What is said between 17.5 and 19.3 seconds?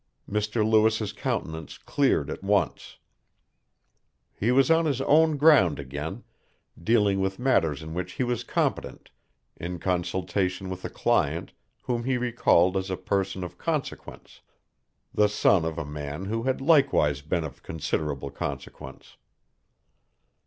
considerable consequence.